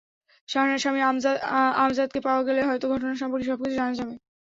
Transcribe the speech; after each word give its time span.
শাহানার 0.49 0.81
স্বামী 0.83 1.01
আমজাদকে 1.79 2.19
পাওয়া 2.27 2.41
গেলে 2.47 2.61
হয়তো 2.67 2.85
ঘটনা 2.93 3.13
সম্পর্কে 3.21 3.47
সবকিছু 3.49 3.75
জানা 3.77 3.93
যাবে। 3.99 4.13